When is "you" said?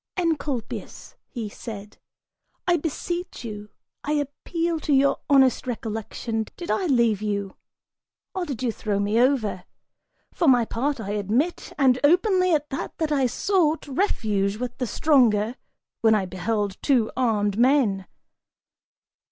3.45-3.69, 7.21-7.55, 8.63-8.71